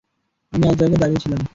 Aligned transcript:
আমি 0.53 0.65
এক 0.67 0.75
জায়গায় 0.79 0.99
দাঁড়িয়ে 1.01 1.21
ছিলাম। 1.23 1.41